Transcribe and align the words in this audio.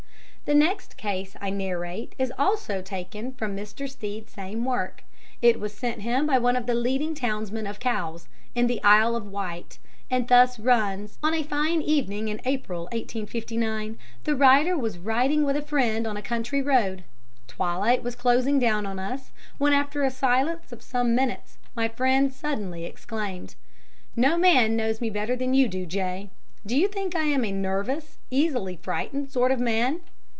The 0.45 0.55
next 0.57 0.97
case 0.97 1.37
I 1.39 1.49
narrate 1.49 2.13
is 2.19 2.33
also 2.37 2.81
taken 2.81 3.31
from 3.31 3.55
Mr. 3.55 3.89
Stead's 3.89 4.33
same 4.33 4.65
work. 4.65 5.01
It 5.41 5.61
was 5.61 5.73
sent 5.73 6.01
him 6.01 6.25
by 6.27 6.39
one 6.39 6.57
of 6.57 6.65
the 6.65 6.73
leading 6.75 7.15
townsmen 7.15 7.65
of 7.65 7.79
Cowes, 7.79 8.27
in 8.53 8.67
the 8.67 8.83
Isle 8.83 9.15
of 9.15 9.25
Wight, 9.27 9.77
and 10.09 10.29
runs 10.29 10.57
thus: 10.57 11.17
"On 11.23 11.33
a 11.33 11.41
fine 11.43 11.81
evening 11.81 12.27
in 12.27 12.41
April, 12.43 12.81
1859, 12.91 13.97
the 14.25 14.35
writer 14.35 14.77
was 14.77 14.97
riding 14.97 15.43
with 15.45 15.55
a 15.55 15.61
friend 15.61 16.05
on 16.05 16.17
a 16.17 16.21
country 16.21 16.61
road. 16.61 17.05
Twilight 17.47 18.03
was 18.03 18.17
closing 18.17 18.59
down 18.59 18.85
on 18.85 18.99
us, 18.99 19.31
when, 19.57 19.71
after 19.71 20.03
a 20.03 20.11
silence 20.11 20.73
of 20.73 20.81
some 20.81 21.15
minutes, 21.15 21.59
my 21.77 21.87
friend 21.87 22.33
suddenly 22.33 22.83
exclaimed: 22.83 23.55
"'No 24.17 24.35
man 24.37 24.75
knows 24.75 24.99
me 24.99 25.09
better 25.09 25.37
than 25.37 25.53
you 25.53 25.69
do, 25.69 25.85
J. 25.85 26.29
Do 26.65 26.77
you 26.77 26.89
think 26.89 27.15
I 27.15 27.23
am 27.23 27.45
a 27.45 27.53
nervous, 27.53 28.17
easily 28.29 28.75
frightened 28.75 29.31
sort 29.31 29.53
of 29.53 29.59
man?' 29.61 30.01